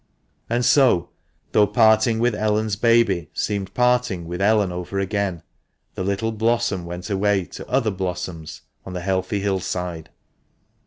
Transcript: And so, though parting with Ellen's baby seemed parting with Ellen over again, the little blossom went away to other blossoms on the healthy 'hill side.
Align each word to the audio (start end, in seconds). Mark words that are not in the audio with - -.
And 0.49 0.65
so, 0.65 1.09
though 1.51 1.67
parting 1.67 2.17
with 2.17 2.33
Ellen's 2.33 2.75
baby 2.75 3.29
seemed 3.35 3.75
parting 3.75 4.25
with 4.25 4.41
Ellen 4.41 4.71
over 4.71 4.97
again, 4.97 5.43
the 5.93 6.03
little 6.03 6.31
blossom 6.31 6.85
went 6.85 7.11
away 7.11 7.45
to 7.53 7.67
other 7.69 7.91
blossoms 7.91 8.61
on 8.83 8.93
the 8.93 9.01
healthy 9.01 9.41
'hill 9.41 9.59
side. 9.59 10.09